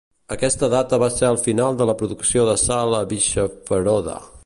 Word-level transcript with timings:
Aquesta 0.35 0.69
data 0.73 0.99
va 1.03 1.09
ser 1.17 1.27
el 1.33 1.37
final 1.43 1.79
de 1.83 1.89
la 1.91 1.97
producció 2.01 2.49
de 2.51 2.59
sal 2.65 3.01
a 3.03 3.07
Bischofferode. 3.15 4.23